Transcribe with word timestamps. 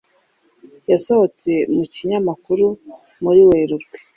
yasohotse 0.91 1.49
mu 1.75 1.83
kinyamakuru 1.93 2.65
muri 3.23 3.41
Werurwe 3.49 3.97